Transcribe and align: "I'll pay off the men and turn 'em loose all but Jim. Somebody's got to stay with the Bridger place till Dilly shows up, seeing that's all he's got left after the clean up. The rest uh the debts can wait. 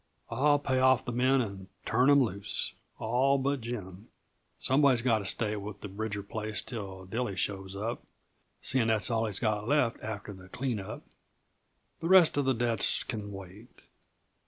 "I'll 0.31 0.57
pay 0.57 0.79
off 0.79 1.05
the 1.05 1.11
men 1.11 1.41
and 1.41 1.67
turn 1.85 2.09
'em 2.09 2.23
loose 2.23 2.73
all 2.97 3.37
but 3.37 3.61
Jim. 3.61 4.07
Somebody's 4.57 5.03
got 5.03 5.19
to 5.19 5.25
stay 5.25 5.55
with 5.55 5.81
the 5.81 5.87
Bridger 5.87 6.23
place 6.23 6.63
till 6.63 7.05
Dilly 7.05 7.35
shows 7.35 7.75
up, 7.75 8.01
seeing 8.61 8.87
that's 8.87 9.11
all 9.11 9.27
he's 9.27 9.37
got 9.39 9.67
left 9.67 9.97
after 10.01 10.33
the 10.33 10.49
clean 10.49 10.79
up. 10.79 11.03
The 11.99 12.07
rest 12.07 12.35
uh 12.35 12.41
the 12.41 12.53
debts 12.55 13.03
can 13.03 13.31
wait. 13.31 13.69